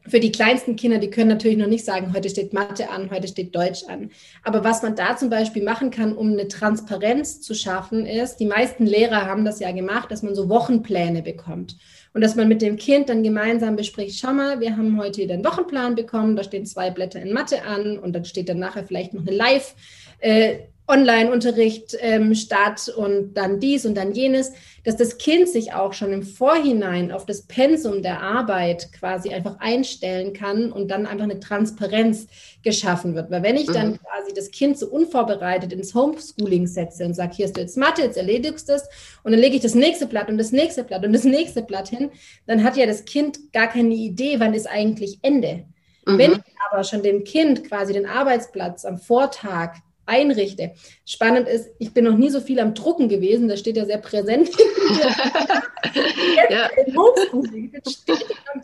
für 0.08 0.20
die 0.20 0.32
kleinsten 0.32 0.76
Kinder, 0.76 0.98
die 0.98 1.10
können 1.10 1.28
natürlich 1.28 1.56
noch 1.56 1.66
nicht 1.66 1.84
sagen, 1.84 2.12
heute 2.14 2.28
steht 2.28 2.52
Mathe 2.52 2.90
an, 2.90 3.10
heute 3.10 3.28
steht 3.28 3.54
Deutsch 3.54 3.84
an. 3.88 4.10
Aber 4.42 4.64
was 4.64 4.82
man 4.82 4.94
da 4.94 5.16
zum 5.16 5.30
Beispiel 5.30 5.64
machen 5.64 5.90
kann, 5.90 6.12
um 6.12 6.32
eine 6.32 6.48
Transparenz 6.48 7.40
zu 7.40 7.54
schaffen, 7.54 8.06
ist, 8.06 8.36
die 8.36 8.46
meisten 8.46 8.86
Lehrer 8.86 9.26
haben 9.26 9.44
das 9.44 9.60
ja 9.60 9.72
gemacht, 9.72 10.10
dass 10.10 10.22
man 10.22 10.34
so 10.34 10.48
Wochenpläne 10.48 11.22
bekommt. 11.22 11.76
Und 12.14 12.22
dass 12.22 12.34
man 12.34 12.48
mit 12.48 12.62
dem 12.62 12.76
Kind 12.76 13.10
dann 13.10 13.22
gemeinsam 13.22 13.76
bespricht, 13.76 14.18
schau 14.18 14.32
mal, 14.32 14.60
wir 14.60 14.76
haben 14.76 14.98
heute 14.98 15.26
den 15.26 15.44
Wochenplan 15.44 15.94
bekommen, 15.94 16.34
da 16.34 16.44
stehen 16.44 16.64
zwei 16.64 16.90
Blätter 16.90 17.20
in 17.20 17.32
Mathe 17.32 17.62
an 17.64 17.98
und 17.98 18.14
dann 18.14 18.24
steht 18.24 18.48
dann 18.48 18.58
nachher 18.58 18.84
vielleicht 18.84 19.12
noch 19.12 19.26
eine 19.26 19.36
Live- 19.36 19.74
äh, 20.20 20.60
Online-Unterricht 20.88 21.96
ähm, 22.00 22.34
statt 22.34 22.92
und 22.94 23.34
dann 23.34 23.58
dies 23.58 23.84
und 23.86 23.96
dann 23.96 24.12
jenes, 24.12 24.52
dass 24.84 24.96
das 24.96 25.18
Kind 25.18 25.48
sich 25.48 25.72
auch 25.72 25.92
schon 25.92 26.12
im 26.12 26.22
Vorhinein 26.22 27.10
auf 27.10 27.26
das 27.26 27.42
Pensum 27.42 28.02
der 28.02 28.22
Arbeit 28.22 28.92
quasi 28.92 29.30
einfach 29.30 29.58
einstellen 29.58 30.32
kann 30.32 30.70
und 30.70 30.88
dann 30.92 31.06
einfach 31.06 31.24
eine 31.24 31.40
Transparenz 31.40 32.28
geschaffen 32.62 33.16
wird. 33.16 33.32
Weil 33.32 33.42
wenn 33.42 33.56
ich 33.56 33.66
dann 33.66 33.92
mhm. 33.92 33.98
quasi 33.98 34.32
das 34.32 34.52
Kind 34.52 34.78
so 34.78 34.86
unvorbereitet 34.86 35.72
ins 35.72 35.92
Homeschooling 35.92 36.68
setze 36.68 37.04
und 37.04 37.14
sage, 37.14 37.34
hier 37.34 37.46
ist 37.46 37.56
du 37.56 37.62
jetzt 37.62 37.76
Mathe, 37.76 38.02
jetzt 38.02 38.16
erledigst 38.16 38.68
du 38.68 38.74
das 38.74 38.88
und 39.24 39.32
dann 39.32 39.40
lege 39.40 39.56
ich 39.56 39.62
das 39.62 39.74
nächste 39.74 40.06
Blatt 40.06 40.28
und 40.28 40.38
das 40.38 40.52
nächste 40.52 40.84
Blatt 40.84 41.04
und 41.04 41.12
das 41.12 41.24
nächste 41.24 41.62
Blatt 41.62 41.88
hin, 41.88 42.10
dann 42.46 42.62
hat 42.62 42.76
ja 42.76 42.86
das 42.86 43.04
Kind 43.04 43.52
gar 43.52 43.66
keine 43.66 43.94
Idee, 43.94 44.38
wann 44.38 44.54
ist 44.54 44.68
eigentlich 44.68 45.18
Ende. 45.22 45.64
Mhm. 46.06 46.18
Wenn 46.18 46.32
ich 46.32 46.38
aber 46.70 46.84
schon 46.84 47.02
dem 47.02 47.24
Kind 47.24 47.64
quasi 47.64 47.92
den 47.92 48.06
Arbeitsplatz 48.06 48.84
am 48.84 48.98
Vortag 48.98 49.78
einrichte. 50.06 50.72
Spannend 51.04 51.48
ist, 51.48 51.68
ich 51.78 51.92
bin 51.92 52.04
noch 52.04 52.16
nie 52.16 52.30
so 52.30 52.40
viel 52.40 52.60
am 52.60 52.74
Drucken 52.74 53.08
gewesen, 53.08 53.48
das 53.48 53.60
steht 53.60 53.76
ja 53.76 53.84
sehr 53.84 53.98
präsent. 53.98 54.48
ja. 56.50 56.68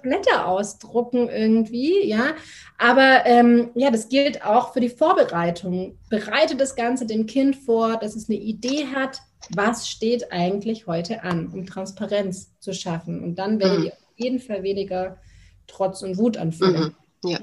Blätter 0.03 0.47
ausdrucken 0.47 1.29
irgendwie, 1.29 2.07
ja. 2.07 2.35
Aber 2.79 3.27
ähm, 3.27 3.71
ja, 3.75 3.91
das 3.91 4.09
gilt 4.09 4.45
auch 4.45 4.73
für 4.73 4.81
die 4.81 4.89
Vorbereitung. 4.89 5.99
Bereite 6.09 6.57
das 6.57 6.75
Ganze 6.75 7.07
dem 7.07 7.27
Kind 7.27 7.57
vor, 7.57 7.97
dass 7.99 8.17
es 8.17 8.29
eine 8.29 8.39
Idee 8.39 8.87
hat, 8.95 9.19
was 9.51 9.89
steht 9.89 10.33
eigentlich 10.33 10.87
heute 10.87 11.23
an, 11.23 11.49
um 11.49 11.67
Transparenz 11.67 12.59
zu 12.61 12.73
schaffen. 12.73 13.23
Und 13.23 13.37
dann 13.37 13.61
werdet 13.61 13.79
mhm. 13.79 13.85
ihr 13.87 13.93
auf 13.93 14.19
jeden 14.19 14.41
Fall 14.41 14.63
weniger 14.63 15.19
Trotz 15.67 16.03
und 16.03 16.19
Wut 16.19 16.37
anfühlen. 16.37 16.95
Mhm. 17.23 17.31
Ja. 17.31 17.39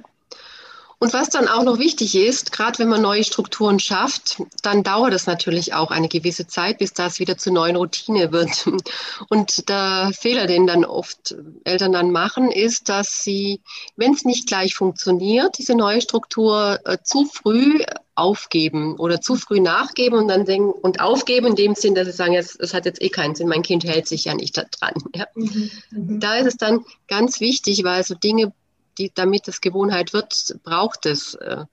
Und 1.02 1.14
was 1.14 1.30
dann 1.30 1.48
auch 1.48 1.64
noch 1.64 1.80
wichtig 1.80 2.14
ist, 2.14 2.52
gerade 2.52 2.78
wenn 2.78 2.90
man 2.90 3.02
neue 3.02 3.24
Strukturen 3.24 3.80
schafft, 3.80 4.42
dann 4.64 4.84
dauert 4.84 5.14
es 5.14 5.28
natürlich 5.28 5.74
auch 5.74 5.92
eine 5.92 6.10
gewisse 6.10 6.46
Zeit, 6.46 6.80
bis 6.80 6.94
das 6.94 7.20
wieder 7.20 7.38
zur 7.38 7.54
neuen 7.54 7.78
Routine 7.78 8.34
wird. 8.34 8.70
Und 9.30 9.70
der 9.70 10.12
Fehler, 10.14 10.46
den 10.46 10.68
dann 10.68 10.84
oft 10.84 11.36
Eltern 11.64 11.94
dann 11.94 12.12
machen, 12.12 12.52
ist, 12.52 12.90
dass 12.90 13.24
sie, 13.24 13.62
wenn 13.96 14.14
es 14.14 14.26
nicht 14.26 14.48
gleich 14.48 14.76
funktioniert, 14.76 15.58
diese 15.58 15.74
neue 15.74 16.02
Struktur 16.02 16.80
äh, 16.84 16.98
zu 17.02 17.26
früh 17.26 17.80
aufgeben 18.16 18.98
oder 18.98 19.22
zu 19.22 19.36
früh 19.36 19.62
nachgeben 19.62 20.20
und 20.20 20.28
dann 20.28 20.44
denken 20.44 20.72
und 20.72 21.00
aufgeben 21.00 21.48
in 21.48 21.56
dem 21.56 21.76
Sinn, 21.76 21.96
dass 21.96 22.08
sie 22.08 22.12
sagen, 22.12 22.36
es, 22.36 22.58
es 22.58 22.74
hat 22.74 22.84
jetzt 22.84 23.02
eh 23.02 23.08
keinen 23.08 23.36
Sinn, 23.36 23.48
mein 23.48 23.62
Kind 23.62 23.86
hält 23.86 24.10
sich 24.10 24.26
ja 24.26 24.34
nicht 24.34 24.58
dran. 24.58 24.94
Ja. 25.16 25.28
Mhm, 25.36 25.72
mhm. 25.92 26.20
Da 26.20 26.36
ist 26.36 26.48
es 26.48 26.58
dann 26.58 26.84
ganz 27.08 27.40
wichtig, 27.40 27.86
weil 27.86 28.04
so 28.04 28.16
Dinge 28.16 28.52
die, 29.00 29.12
damit 29.14 29.48
es 29.48 29.62
Gewohnheit 29.62 30.14
wird, 30.14 30.56
braucht 30.64 31.06
es 31.06 31.36
äh, 31.36 31.64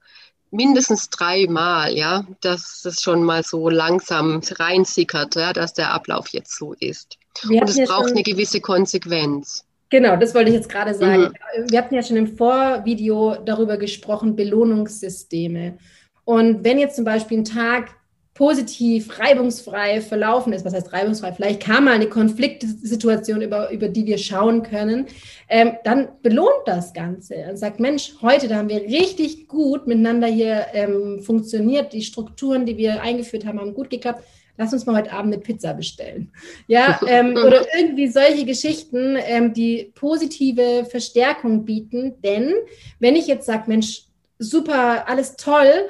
mindestens 0.51 1.09
dreimal, 1.09 1.95
ja, 1.95 2.25
dass 2.41 2.85
es 2.85 3.01
schon 3.01 3.23
mal 3.23 3.43
so 3.43 3.69
langsam 3.69 4.41
reinsickert, 4.43 5.35
ja, 5.35 5.53
dass 5.53 5.73
der 5.73 5.93
Ablauf 5.93 6.29
jetzt 6.29 6.57
so 6.57 6.73
ist. 6.79 7.17
Wir 7.43 7.61
Und 7.61 7.69
es 7.69 7.87
braucht 7.87 8.11
eine 8.11 8.23
gewisse 8.23 8.61
Konsequenz. 8.61 9.63
Genau, 9.89 10.17
das 10.17 10.33
wollte 10.35 10.49
ich 10.49 10.55
jetzt 10.55 10.69
gerade 10.69 10.93
sagen. 10.93 11.33
Mhm. 11.57 11.69
Wir 11.69 11.79
hatten 11.79 11.95
ja 11.95 12.03
schon 12.03 12.17
im 12.17 12.35
Vorvideo 12.35 13.37
darüber 13.45 13.77
gesprochen, 13.77 14.35
Belohnungssysteme. 14.35 15.77
Und 16.25 16.63
wenn 16.65 16.77
jetzt 16.77 16.97
zum 16.97 17.05
Beispiel 17.05 17.39
ein 17.39 17.45
Tag 17.45 17.95
positiv, 18.37 19.17
reibungsfrei 19.17 19.99
verlaufen 19.99 20.53
ist, 20.53 20.63
was 20.63 20.73
heißt 20.73 20.93
reibungsfrei, 20.93 21.33
vielleicht 21.33 21.59
kam 21.59 21.85
mal 21.85 21.95
eine 21.95 22.07
Konfliktsituation, 22.07 23.41
über, 23.41 23.71
über 23.71 23.89
die 23.89 24.05
wir 24.05 24.19
schauen 24.19 24.61
können, 24.61 25.07
ähm, 25.49 25.71
dann 25.83 26.09
belohnt 26.21 26.67
das 26.67 26.93
Ganze 26.93 27.47
und 27.49 27.57
sagt, 27.57 27.79
Mensch, 27.79 28.13
heute, 28.21 28.47
da 28.47 28.57
haben 28.57 28.69
wir 28.69 28.81
richtig 28.83 29.47
gut 29.47 29.87
miteinander 29.87 30.27
hier 30.27 30.67
ähm, 30.73 31.19
funktioniert, 31.19 31.93
die 31.93 32.03
Strukturen, 32.03 32.67
die 32.67 32.77
wir 32.77 33.01
eingeführt 33.01 33.43
haben, 33.43 33.59
haben 33.59 33.73
gut 33.73 33.89
geklappt. 33.89 34.23
Lass 34.55 34.71
uns 34.71 34.85
mal 34.85 34.97
heute 34.97 35.13
Abend 35.13 35.33
eine 35.33 35.41
Pizza 35.41 35.73
bestellen. 35.73 36.31
Ja, 36.67 36.99
ähm, 37.07 37.31
oder 37.31 37.65
irgendwie 37.75 38.07
solche 38.07 38.45
Geschichten, 38.45 39.17
ähm, 39.19 39.53
die 39.53 39.91
positive 39.95 40.85
Verstärkung 40.85 41.65
bieten. 41.65 42.21
Denn 42.23 42.53
wenn 42.99 43.15
ich 43.15 43.25
jetzt 43.25 43.47
sage, 43.47 43.63
Mensch, 43.65 44.03
super, 44.37 45.07
alles 45.07 45.35
toll, 45.37 45.87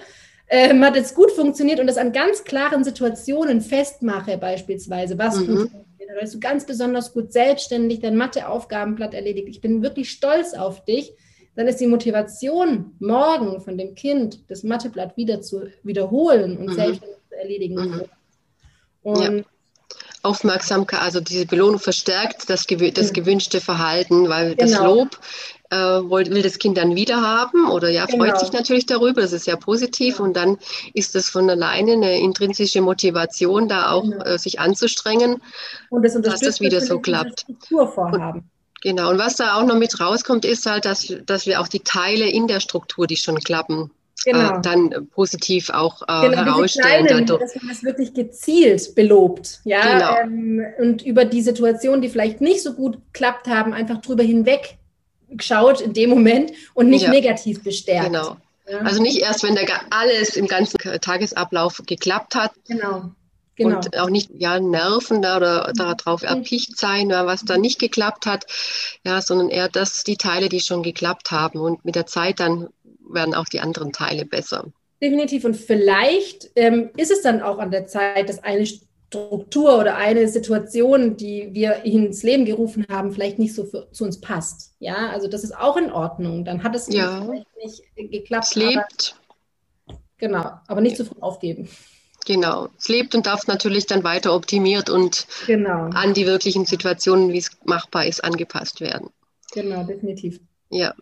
ähm, 0.49 0.83
hat 0.83 0.95
jetzt 0.95 1.15
gut 1.15 1.31
funktioniert 1.31 1.79
und 1.79 1.87
das 1.87 1.97
an 1.97 2.13
ganz 2.13 2.43
klaren 2.43 2.83
Situationen 2.83 3.61
festmache, 3.61 4.37
beispielsweise, 4.37 5.17
was 5.17 5.35
mhm. 5.37 5.45
funktioniert. 5.45 5.87
Bist 6.19 6.33
du 6.33 6.39
ganz 6.39 6.65
besonders 6.65 7.13
gut 7.13 7.31
selbstständig 7.31 7.99
dein 7.99 8.15
Matheaufgabenblatt 8.15 9.13
erledigt. 9.13 9.49
Ich 9.49 9.61
bin 9.61 9.83
wirklich 9.83 10.09
stolz 10.09 10.53
auf 10.53 10.83
dich. 10.85 11.13
Dann 11.55 11.67
ist 11.67 11.79
die 11.79 11.87
Motivation, 11.87 12.95
morgen 12.99 13.61
von 13.61 13.77
dem 13.77 13.93
Kind 13.93 14.49
das 14.49 14.63
Matheblatt 14.63 15.17
wieder 15.17 15.41
zu 15.41 15.67
wiederholen 15.83 16.57
und 16.57 16.67
mhm. 16.67 16.73
selbstständig 16.73 17.17
zu 17.29 17.35
erledigen. 17.35 17.75
Mhm. 17.75 18.01
Und 19.03 19.21
ja. 19.21 19.43
Aufmerksamkeit, 20.23 21.01
also 21.01 21.19
diese 21.21 21.45
Belohnung 21.45 21.79
verstärkt 21.79 22.49
das, 22.49 22.65
das 22.65 23.13
gewünschte 23.13 23.61
Verhalten, 23.61 24.27
weil 24.29 24.55
genau. 24.55 24.71
das 24.71 24.79
Lob 24.79 25.19
äh, 25.69 25.75
will 25.75 26.41
das 26.41 26.59
Kind 26.59 26.77
dann 26.77 26.95
wieder 26.95 27.21
haben 27.21 27.69
oder 27.69 27.89
ja, 27.89 28.07
freut 28.07 28.29
genau. 28.29 28.39
sich 28.39 28.51
natürlich 28.51 28.85
darüber, 28.85 29.21
das 29.21 29.33
ist 29.33 29.47
ja 29.47 29.55
positiv 29.55 30.19
und 30.19 30.35
dann 30.35 30.57
ist 30.93 31.15
es 31.15 31.29
von 31.29 31.49
alleine 31.49 31.93
eine 31.93 32.19
intrinsische 32.19 32.81
Motivation, 32.81 33.67
da 33.67 33.91
auch 33.91 34.03
genau. 34.03 34.23
äh, 34.23 34.37
sich 34.37 34.59
anzustrengen, 34.59 35.41
und 35.89 36.03
das 36.03 36.19
dass 36.21 36.39
das 36.39 36.59
wieder 36.59 36.81
so 36.81 36.99
klappt. 36.99 37.45
Und, 37.71 38.43
genau, 38.81 39.09
und 39.09 39.19
was 39.19 39.35
da 39.35 39.55
auch 39.55 39.65
noch 39.65 39.77
mit 39.77 39.99
rauskommt, 39.99 40.45
ist 40.45 40.65
halt, 40.65 40.85
dass, 40.85 41.13
dass 41.25 41.45
wir 41.45 41.61
auch 41.61 41.67
die 41.67 41.81
Teile 41.81 42.29
in 42.29 42.47
der 42.47 42.59
Struktur, 42.59 43.07
die 43.07 43.17
schon 43.17 43.39
klappen, 43.39 43.91
genau. 44.23 44.57
äh, 44.57 44.61
dann 44.61 45.07
positiv 45.13 45.69
auch 45.69 46.01
äh, 46.03 46.29
genau, 46.29 46.45
herausstellen. 46.45 47.05
Kleinen, 47.07 47.25
dass 47.27 47.55
man 47.55 47.67
das 47.69 47.83
wirklich 47.83 48.13
gezielt 48.13 48.95
belobt. 48.95 49.59
Ja? 49.63 49.81
Genau. 49.81 50.17
Ähm, 50.21 50.65
und 50.79 51.05
über 51.05 51.25
die 51.25 51.41
Situationen, 51.41 52.01
die 52.01 52.09
vielleicht 52.09 52.41
nicht 52.41 52.63
so 52.63 52.73
gut 52.73 52.99
klappt 53.13 53.47
haben, 53.47 53.73
einfach 53.73 54.01
drüber 54.01 54.23
hinweg 54.23 54.77
geschaut 55.29 55.81
in 55.81 55.93
dem 55.93 56.09
Moment 56.09 56.51
und 56.73 56.89
nicht 56.89 57.03
ja. 57.03 57.09
negativ 57.09 57.63
bestärkt. 57.63 58.07
Genau. 58.07 58.37
Ja. 58.69 58.79
Also 58.79 59.01
nicht 59.01 59.19
erst, 59.19 59.43
wenn 59.43 59.55
da 59.55 59.61
alles 59.89 60.35
im 60.35 60.47
ganzen 60.47 60.77
Tagesablauf 61.01 61.81
geklappt 61.85 62.35
hat. 62.35 62.51
Genau. 62.67 63.11
Genau. 63.55 63.77
Und 63.77 63.97
auch 63.97 64.09
nicht 64.09 64.29
ja, 64.35 64.59
nerven 64.59 65.23
da 65.23 65.37
oder 65.37 65.73
darauf 65.75 66.21
mhm. 66.21 66.27
erpicht 66.27 66.77
sein, 66.77 67.09
was 67.09 67.43
da 67.43 67.57
nicht 67.57 67.79
geklappt 67.79 68.27
hat, 68.27 68.45
ja, 69.03 69.19
sondern 69.19 69.49
eher 69.49 69.67
das, 69.67 70.03
die 70.03 70.15
Teile, 70.15 70.47
die 70.47 70.59
schon 70.59 70.83
geklappt 70.83 71.31
haben. 71.31 71.59
Und 71.59 71.83
mit 71.83 71.95
der 71.95 72.05
Zeit 72.05 72.39
dann 72.39 72.67
werden 73.09 73.33
auch 73.33 73.45
die 73.45 73.59
anderen 73.59 73.91
Teile 73.91 74.25
besser. 74.25 74.65
Definitiv. 75.01 75.43
Und 75.45 75.55
vielleicht 75.55 76.51
ähm, 76.55 76.91
ist 76.97 77.09
es 77.09 77.21
dann 77.21 77.41
auch 77.41 77.57
an 77.57 77.71
der 77.71 77.87
Zeit, 77.87 78.29
dass 78.29 78.43
eine 78.43 78.67
Struktur 79.07 79.79
oder 79.79 79.95
eine 79.95 80.27
Situation, 80.27 81.15
die 81.15 81.49
wir 81.53 81.85
ins 81.85 82.23
Leben 82.23 82.43
gerufen 82.45 82.85
haben, 82.89 83.13
vielleicht 83.13 83.39
nicht 83.39 83.55
so 83.55 83.65
für, 83.65 83.89
zu 83.91 84.03
uns 84.03 84.19
passt. 84.19 84.73
Ja, 84.79 85.09
also 85.09 85.27
das 85.27 85.43
ist 85.43 85.57
auch 85.57 85.77
in 85.77 85.91
Ordnung. 85.91 86.43
Dann 86.43 86.63
hat 86.63 86.75
es 86.75 86.87
ja. 86.87 87.25
nicht 87.63 87.83
geklappt. 87.95 88.47
Es 88.47 88.55
lebt. 88.55 89.15
Aber, 89.87 89.99
genau, 90.17 90.51
aber 90.67 90.81
nicht 90.81 90.97
zu 90.97 91.05
früh 91.05 91.19
aufgeben. 91.21 91.69
Genau, 92.25 92.67
es 92.77 92.89
lebt 92.89 93.15
und 93.15 93.25
darf 93.25 93.47
natürlich 93.47 93.85
dann 93.85 94.03
weiter 94.03 94.35
optimiert 94.35 94.89
und 94.89 95.27
genau. 95.45 95.89
an 95.93 96.13
die 96.13 96.25
wirklichen 96.25 96.65
Situationen, 96.65 97.31
wie 97.31 97.37
es 97.37 97.51
machbar 97.63 98.05
ist, 98.05 98.21
angepasst 98.21 98.81
werden. 98.81 99.09
Genau, 99.53 99.83
definitiv. 99.83 100.41
Ja. 100.69 100.93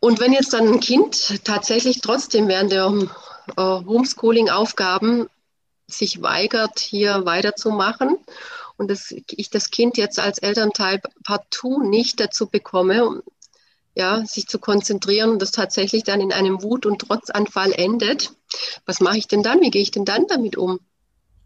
Und 0.00 0.20
wenn 0.20 0.32
jetzt 0.32 0.54
dann 0.54 0.66
ein 0.68 0.80
Kind 0.80 1.44
tatsächlich 1.44 2.00
trotzdem 2.00 2.48
während 2.48 2.72
der 2.72 2.86
äh, 2.86 3.60
Homeschooling-Aufgaben 3.60 5.28
sich 5.98 6.22
weigert, 6.22 6.78
hier 6.78 7.24
weiterzumachen 7.24 8.18
und 8.76 8.90
das, 8.90 9.14
ich 9.30 9.50
das 9.50 9.70
Kind 9.70 9.96
jetzt 9.96 10.18
als 10.18 10.38
Elternteil 10.38 11.00
partout 11.24 11.82
nicht 11.82 12.20
dazu 12.20 12.48
bekomme, 12.48 13.22
ja, 13.94 14.24
sich 14.26 14.46
zu 14.46 14.58
konzentrieren 14.58 15.30
und 15.30 15.42
das 15.42 15.52
tatsächlich 15.52 16.02
dann 16.02 16.20
in 16.20 16.32
einem 16.32 16.62
Wut- 16.62 16.86
und 16.86 17.00
Trotzanfall 17.00 17.72
endet, 17.72 18.32
was 18.86 19.00
mache 19.00 19.18
ich 19.18 19.28
denn 19.28 19.42
dann? 19.42 19.60
Wie 19.60 19.70
gehe 19.70 19.82
ich 19.82 19.92
denn 19.92 20.04
dann 20.04 20.26
damit 20.26 20.56
um? 20.56 20.80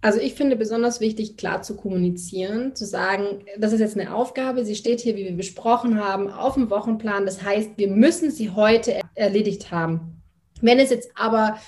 Also 0.01 0.21
ich 0.21 0.35
finde 0.35 0.55
besonders 0.55 1.01
wichtig, 1.01 1.37
klar 1.37 1.63
zu 1.63 1.77
kommunizieren, 1.77 2.77
zu 2.77 2.87
sagen, 2.87 3.45
das 3.59 3.73
ist 3.73 3.81
jetzt 3.81 3.99
eine 3.99 4.15
Aufgabe, 4.15 4.65
sie 4.65 4.77
steht 4.77 5.01
hier, 5.01 5.17
wie 5.17 5.25
wir 5.25 5.37
besprochen 5.37 6.03
haben, 6.03 6.31
auf 6.31 6.55
dem 6.55 6.71
Wochenplan. 6.71 7.27
Das 7.27 7.43
heißt, 7.43 7.73
wir 7.77 7.89
müssen 7.89 8.31
sie 8.31 8.51
heute 8.51 9.01
erledigt 9.17 9.73
haben. 9.73 10.23
Wenn 10.61 10.79
es 10.79 10.91
jetzt 10.91 11.11
aber 11.17 11.59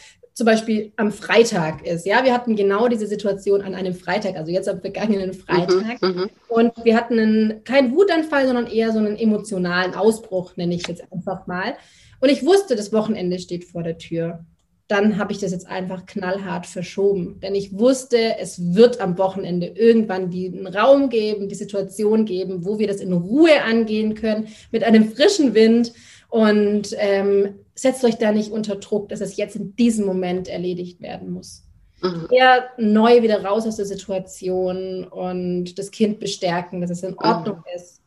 zum 0.40 0.46
Beispiel 0.46 0.90
am 0.96 1.12
Freitag 1.12 1.86
ist. 1.86 2.06
Ja, 2.06 2.24
wir 2.24 2.32
hatten 2.32 2.56
genau 2.56 2.88
diese 2.88 3.06
Situation 3.06 3.60
an 3.60 3.74
einem 3.74 3.92
Freitag, 3.92 4.36
also 4.36 4.50
jetzt 4.50 4.70
am 4.70 4.80
vergangenen 4.80 5.34
Freitag. 5.34 6.00
Mhm, 6.00 6.08
mhm, 6.08 6.30
und 6.48 6.72
wir 6.82 6.96
hatten 6.96 7.18
einen, 7.18 7.64
keinen 7.64 7.94
Wutanfall, 7.94 8.46
sondern 8.46 8.66
eher 8.66 8.90
so 8.90 9.00
einen 9.00 9.18
emotionalen 9.18 9.92
Ausbruch, 9.92 10.56
nenne 10.56 10.74
ich 10.74 10.86
jetzt 10.88 11.02
einfach 11.12 11.46
mal. 11.46 11.74
Und 12.20 12.30
ich 12.30 12.42
wusste, 12.42 12.74
das 12.74 12.90
Wochenende 12.90 13.38
steht 13.38 13.66
vor 13.66 13.82
der 13.82 13.98
Tür. 13.98 14.46
Dann 14.88 15.18
habe 15.18 15.32
ich 15.32 15.40
das 15.40 15.52
jetzt 15.52 15.66
einfach 15.66 16.06
knallhart 16.06 16.64
verschoben. 16.64 17.38
Denn 17.40 17.54
ich 17.54 17.78
wusste, 17.78 18.38
es 18.38 18.74
wird 18.74 18.98
am 18.98 19.18
Wochenende 19.18 19.66
irgendwann 19.66 20.30
den 20.30 20.66
Raum 20.66 21.10
geben, 21.10 21.50
die 21.50 21.54
Situation 21.54 22.24
geben, 22.24 22.64
wo 22.64 22.78
wir 22.78 22.86
das 22.86 23.02
in 23.02 23.12
Ruhe 23.12 23.62
angehen 23.62 24.14
können, 24.14 24.48
mit 24.72 24.84
einem 24.84 25.12
frischen 25.12 25.52
Wind. 25.52 25.92
Und 26.30 26.96
ähm, 26.96 27.56
setzt 27.80 28.04
euch 28.04 28.16
da 28.16 28.32
nicht 28.32 28.52
unter 28.52 28.76
Druck, 28.76 29.08
dass 29.08 29.20
es 29.20 29.36
jetzt 29.36 29.56
in 29.56 29.74
diesem 29.76 30.06
Moment 30.06 30.48
erledigt 30.48 31.00
werden 31.00 31.30
muss. 31.30 31.64
Mhm. 32.02 32.28
Eher 32.30 32.68
neu 32.78 33.22
wieder 33.22 33.44
raus 33.44 33.66
aus 33.66 33.76
der 33.76 33.86
Situation 33.86 35.04
und 35.04 35.78
das 35.78 35.90
Kind 35.90 36.20
bestärken, 36.20 36.80
dass 36.80 36.90
es 36.90 37.02
in 37.02 37.18
Ordnung 37.18 37.58
mhm. 37.58 37.76
ist, 37.76 38.02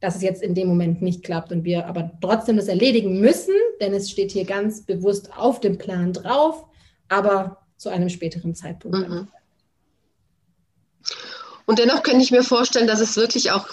dass 0.00 0.16
es 0.16 0.22
jetzt 0.22 0.42
in 0.42 0.54
dem 0.54 0.68
Moment 0.68 1.02
nicht 1.02 1.24
klappt 1.24 1.52
und 1.52 1.64
wir 1.64 1.86
aber 1.86 2.12
trotzdem 2.20 2.56
das 2.56 2.68
erledigen 2.68 3.20
müssen, 3.20 3.54
denn 3.80 3.92
es 3.92 4.10
steht 4.10 4.30
hier 4.30 4.44
ganz 4.44 4.82
bewusst 4.82 5.36
auf 5.36 5.60
dem 5.60 5.76
Plan 5.76 6.12
drauf, 6.12 6.64
aber 7.08 7.58
zu 7.76 7.88
einem 7.88 8.08
späteren 8.08 8.54
Zeitpunkt. 8.54 9.08
Mhm. 9.08 9.28
Und 11.66 11.78
dennoch 11.78 12.02
könnte 12.02 12.22
ich 12.22 12.30
mir 12.30 12.42
vorstellen, 12.42 12.86
dass 12.86 13.00
es 13.00 13.16
wirklich 13.16 13.50
auch 13.50 13.66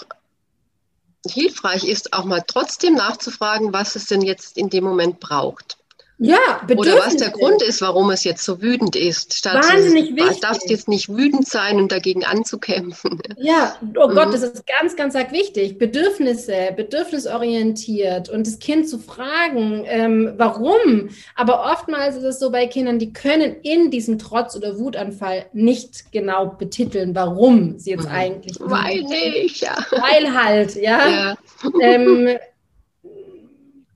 hilfreich 1.30 1.84
ist, 1.84 2.12
auch 2.12 2.24
mal 2.24 2.42
trotzdem 2.46 2.94
nachzufragen, 2.94 3.72
was 3.72 3.96
es 3.96 4.06
denn 4.06 4.22
jetzt 4.22 4.56
in 4.56 4.70
dem 4.70 4.84
Moment 4.84 5.20
braucht. 5.20 5.78
Ja, 6.18 6.62
Oder 6.74 6.96
was 6.96 7.16
der 7.16 7.28
Grund 7.28 7.60
ist, 7.62 7.82
warum 7.82 8.08
es 8.10 8.24
jetzt 8.24 8.42
so 8.42 8.62
wütend 8.62 8.96
ist. 8.96 9.34
Statt 9.34 9.54
Wahnsinnig 9.54 10.10
es, 10.10 10.16
wichtig. 10.16 10.40
darfst 10.40 10.70
jetzt 10.70 10.88
nicht 10.88 11.10
wütend 11.10 11.46
sein 11.46 11.76
und 11.76 11.92
dagegen 11.92 12.24
anzukämpfen. 12.24 13.20
Ja, 13.38 13.76
oh 13.96 14.08
Gott, 14.08 14.28
mhm. 14.28 14.32
das 14.32 14.42
ist 14.42 14.64
ganz, 14.66 14.96
ganz 14.96 15.14
arg 15.14 15.30
wichtig. 15.30 15.78
Bedürfnisse, 15.78 16.72
bedürfnisorientiert 16.74 18.28
und 18.28 18.46
das 18.46 18.58
Kind 18.58 18.88
zu 18.88 18.98
fragen, 18.98 19.84
ähm, 19.86 20.32
warum. 20.36 21.10
Aber 21.34 21.70
oftmals 21.70 22.16
ist 22.16 22.24
es 22.24 22.38
so 22.38 22.50
bei 22.50 22.66
Kindern, 22.66 22.98
die 22.98 23.12
können 23.12 23.56
in 23.62 23.90
diesem 23.90 24.18
Trotz- 24.18 24.56
oder 24.56 24.78
Wutanfall 24.78 25.46
nicht 25.52 26.12
genau 26.12 26.46
betiteln, 26.46 27.14
warum 27.14 27.78
sie 27.78 27.90
jetzt 27.90 28.06
mhm. 28.06 28.14
eigentlich. 28.14 28.56
Weil 28.58 29.02
nicht, 29.02 29.60
ja. 29.60 29.76
Weil 29.90 30.34
halt, 30.34 30.74
ja. 30.76 31.08
ja. 31.08 31.36
Ähm, 31.80 32.38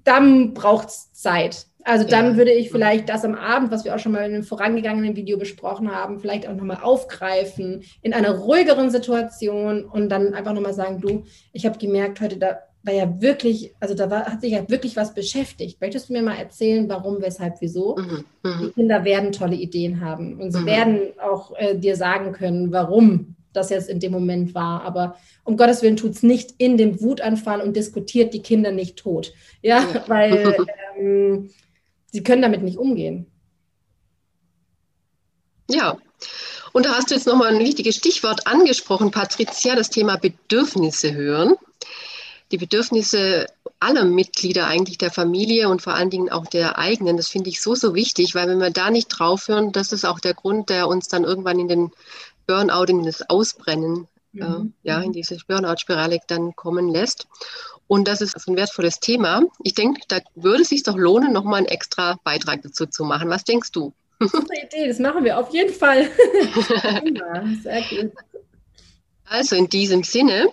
dann 0.04 0.54
braucht 0.54 0.88
es 0.88 1.12
Zeit. 1.12 1.66
Also 1.84 2.06
dann 2.06 2.32
ja. 2.32 2.36
würde 2.36 2.52
ich 2.52 2.70
vielleicht 2.70 3.08
das 3.08 3.24
am 3.24 3.34
Abend, 3.34 3.70
was 3.70 3.84
wir 3.84 3.94
auch 3.94 3.98
schon 3.98 4.12
mal 4.12 4.26
in 4.26 4.34
einem 4.34 4.42
vorangegangenen 4.42 5.16
Video 5.16 5.38
besprochen 5.38 5.94
haben, 5.94 6.20
vielleicht 6.20 6.46
auch 6.46 6.54
nochmal 6.54 6.80
aufgreifen 6.82 7.82
in 8.02 8.12
einer 8.12 8.30
ruhigeren 8.30 8.90
Situation 8.90 9.84
und 9.84 10.08
dann 10.10 10.34
einfach 10.34 10.52
nochmal 10.52 10.74
sagen, 10.74 11.00
du, 11.00 11.24
ich 11.52 11.66
habe 11.66 11.78
gemerkt, 11.78 12.20
heute 12.20 12.36
da 12.36 12.58
war 12.82 12.94
ja 12.94 13.20
wirklich, 13.20 13.74
also 13.80 13.94
da 13.94 14.10
war, 14.10 14.24
hat 14.24 14.40
sich 14.40 14.52
ja 14.52 14.68
wirklich 14.68 14.96
was 14.96 15.14
beschäftigt. 15.14 15.80
Möchtest 15.80 16.08
du 16.08 16.14
mir 16.14 16.22
mal 16.22 16.36
erzählen, 16.36 16.88
warum, 16.88 17.20
weshalb, 17.20 17.60
wieso? 17.60 17.96
Mhm. 17.96 18.24
Mhm. 18.42 18.60
Die 18.62 18.70
Kinder 18.72 19.04
werden 19.04 19.32
tolle 19.32 19.56
Ideen 19.56 20.00
haben 20.00 20.40
und 20.40 20.52
sie 20.52 20.60
mhm. 20.60 20.66
werden 20.66 21.00
auch 21.22 21.52
äh, 21.56 21.76
dir 21.76 21.96
sagen 21.96 22.32
können, 22.32 22.72
warum 22.72 23.36
das 23.52 23.70
jetzt 23.70 23.90
in 23.90 24.00
dem 24.00 24.12
Moment 24.12 24.54
war. 24.54 24.82
Aber 24.82 25.16
um 25.44 25.56
Gottes 25.56 25.82
Willen 25.82 25.96
tut 25.96 26.12
es 26.12 26.22
nicht 26.22 26.54
in 26.58 26.76
dem 26.76 27.00
Wutanfall 27.00 27.60
und 27.60 27.76
diskutiert 27.76 28.32
die 28.32 28.42
Kinder 28.42 28.70
nicht 28.70 28.96
tot. 28.96 29.32
Ja, 29.60 29.84
weil 30.06 30.56
ähm, 30.98 31.50
sie 32.12 32.22
können 32.22 32.42
damit 32.42 32.62
nicht 32.62 32.78
umgehen. 32.78 33.26
Ja, 35.68 35.98
und 36.72 36.86
da 36.86 36.94
hast 36.94 37.10
du 37.10 37.14
jetzt 37.14 37.26
nochmal 37.26 37.54
ein 37.54 37.60
wichtiges 37.60 37.96
Stichwort 37.96 38.46
angesprochen, 38.46 39.10
Patricia, 39.10 39.74
das 39.74 39.90
Thema 39.90 40.16
Bedürfnisse 40.16 41.12
hören. 41.12 41.54
Die 42.52 42.58
Bedürfnisse 42.58 43.46
aller 43.78 44.04
Mitglieder 44.04 44.66
eigentlich 44.66 44.98
der 44.98 45.10
Familie 45.10 45.68
und 45.68 45.82
vor 45.82 45.94
allen 45.94 46.10
Dingen 46.10 46.30
auch 46.30 46.46
der 46.46 46.78
eigenen, 46.78 47.16
das 47.16 47.28
finde 47.28 47.48
ich 47.48 47.60
so, 47.60 47.74
so 47.74 47.94
wichtig, 47.94 48.34
weil 48.34 48.48
wenn 48.48 48.58
wir 48.58 48.70
da 48.70 48.90
nicht 48.90 49.08
drauf 49.08 49.48
hören, 49.48 49.72
das 49.72 49.92
ist 49.92 50.04
auch 50.04 50.20
der 50.20 50.34
Grund, 50.34 50.68
der 50.68 50.88
uns 50.88 51.08
dann 51.08 51.24
irgendwann 51.24 51.58
in 51.58 51.68
den 51.68 51.92
Burnout, 52.46 52.84
in 52.84 53.04
das 53.04 53.28
Ausbrennen, 53.30 54.08
äh, 54.34 54.44
mhm. 54.44 54.74
äh, 54.82 54.88
ja, 54.88 55.00
in 55.00 55.12
diese 55.12 55.36
Burnout-Spirale 55.46 56.18
dann 56.26 56.54
kommen 56.56 56.88
lässt. 56.88 57.26
Und 57.90 58.06
das 58.06 58.20
ist 58.20 58.36
ein 58.46 58.56
wertvolles 58.56 59.00
Thema. 59.00 59.42
Ich 59.64 59.74
denke, 59.74 60.00
da 60.06 60.20
würde 60.36 60.62
es 60.62 60.68
sich 60.68 60.84
doch 60.84 60.96
lohnen, 60.96 61.32
nochmal 61.32 61.58
einen 61.58 61.66
extra 61.66 62.20
Beitrag 62.22 62.62
dazu 62.62 62.86
zu 62.86 63.02
machen. 63.02 63.28
Was 63.30 63.42
denkst 63.42 63.72
du? 63.72 63.92
Super 64.20 64.54
Idee, 64.62 64.86
das 64.86 65.00
machen 65.00 65.24
wir 65.24 65.36
auf 65.36 65.52
jeden 65.52 65.74
Fall. 65.74 66.04
Sehr 67.64 67.82
gut. 67.90 68.12
Also 69.24 69.56
in 69.56 69.68
diesem 69.68 70.04
Sinne, 70.04 70.50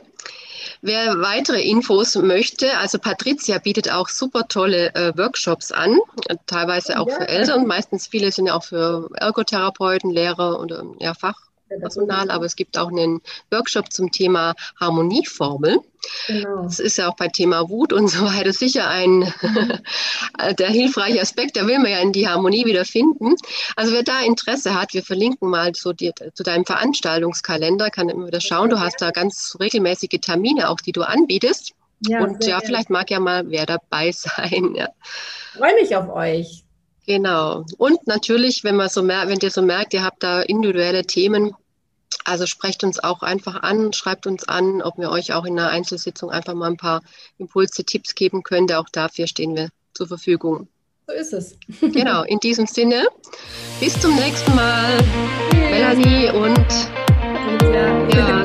wer 0.82 1.22
weitere 1.22 1.62
Infos 1.62 2.15
möchte, 2.15 2.75
also 2.79 2.98
Patricia 2.98 3.60
bietet 3.60 3.91
auch 3.91 4.10
super 4.10 4.48
tolle 4.48 4.96
äh, 4.96 5.15
Workshops 5.15 5.72
an, 5.72 6.00
teilweise 6.48 7.00
auch 7.00 7.08
ja. 7.08 7.17
für 7.17 7.27
Eltern, 7.27 7.67
meistens 7.67 8.08
viele 8.08 8.32
sind 8.32 8.48
ja 8.48 8.56
auch 8.56 8.63
für 8.63 9.12
Ergotherapeuten, 9.13 10.10
Lehrer 10.10 10.60
oder 10.60 10.86
ja, 10.98 11.13
Fach, 11.13 11.47
Personal, 11.79 12.31
aber 12.31 12.45
es 12.45 12.55
gibt 12.55 12.77
auch 12.77 12.89
einen 12.89 13.21
Workshop 13.51 13.91
zum 13.91 14.12
Thema 14.12 14.55
Harmonieformel. 14.79 15.79
Genau. 16.27 16.63
Das 16.63 16.79
ist 16.79 16.97
ja 16.97 17.09
auch 17.09 17.15
bei 17.15 17.27
Thema 17.27 17.69
Wut 17.69 17.91
und 17.91 18.07
so 18.07 18.25
weiter 18.25 18.53
sicher 18.53 18.89
ein 18.89 19.31
der 20.59 20.69
hilfreiche 20.69 21.21
Aspekt. 21.21 21.57
Da 21.57 21.67
will 21.67 21.79
man 21.79 21.91
ja 21.91 22.00
in 22.00 22.13
die 22.13 22.27
Harmonie 22.27 22.65
wieder 22.65 22.86
finden. 22.86 23.36
Also 23.75 23.93
wer 23.93 24.03
da 24.03 24.21
Interesse 24.21 24.79
hat, 24.79 24.93
wir 24.93 25.03
verlinken 25.03 25.50
mal 25.50 25.74
so 25.75 25.93
die, 25.93 26.12
zu 26.33 26.43
deinem 26.43 26.65
Veranstaltungskalender, 26.65 27.89
kann 27.89 28.09
immer 28.09 28.27
wieder 28.27 28.41
schauen. 28.41 28.69
Du 28.69 28.79
hast 28.79 29.01
da 29.01 29.12
ganz 29.12 29.57
regelmäßige 29.59 30.19
Termine 30.21 30.69
auch, 30.69 30.79
die 30.79 30.91
du 30.91 31.01
anbietest. 31.01 31.74
Ja, 32.01 32.21
und 32.21 32.45
ja, 32.45 32.59
vielleicht 32.59 32.89
mag 32.89 33.09
ja 33.09 33.19
mal 33.19 33.50
wer 33.50 33.65
dabei 33.65 34.12
sein. 34.13 34.75
Ja. 34.75 34.89
Freue 35.57 35.74
mich 35.75 35.95
auf 35.95 36.09
euch. 36.09 36.63
Genau. 37.07 37.65
Und 37.77 38.05
natürlich, 38.05 38.65
wenn 38.65 38.75
man 38.75 38.89
so 38.89 39.01
merkt, 39.01 39.29
wenn 39.29 39.39
ihr 39.41 39.49
so 39.49 39.61
merkt, 39.61 39.93
ihr 39.93 40.03
habt 40.03 40.21
da 40.23 40.41
individuelle 40.41 41.05
Themen, 41.05 41.53
also 42.25 42.45
sprecht 42.45 42.83
uns 42.83 43.01
auch 43.01 43.23
einfach 43.23 43.63
an, 43.63 43.93
schreibt 43.93 44.27
uns 44.27 44.43
an, 44.47 44.81
ob 44.81 44.97
wir 44.97 45.09
euch 45.09 45.33
auch 45.33 45.45
in 45.45 45.57
einer 45.57 45.69
Einzelsitzung 45.69 46.29
einfach 46.29 46.53
mal 46.53 46.69
ein 46.69 46.77
paar 46.77 47.01
Impulse, 47.37 47.85
Tipps 47.85 48.13
geben 48.13 48.43
können. 48.43 48.69
Auch 48.73 48.89
dafür 48.91 49.25
stehen 49.25 49.55
wir 49.55 49.69
zur 49.93 50.07
Verfügung. 50.07 50.67
So 51.07 51.13
ist 51.13 51.31
es. 51.31 51.57
genau, 51.79 52.23
in 52.23 52.39
diesem 52.39 52.67
Sinne, 52.67 53.07
bis 53.79 53.99
zum 54.01 54.13
nächsten 54.15 54.53
Mal. 54.53 54.99
Melanie 55.53 56.29
und 56.31 56.67
ja. 58.13 58.37